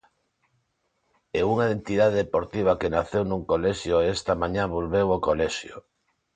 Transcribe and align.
E 1.37 1.39
unha 1.51 1.65
entidade 1.77 2.19
deportiva 2.23 2.77
que 2.79 2.93
naceu 2.95 3.23
nun 3.27 3.41
colexio 3.51 3.95
e 3.99 4.05
esta 4.15 4.33
mañá 4.41 4.63
volveu 4.77 5.07
ao 5.11 5.23
colexio. 5.27 5.75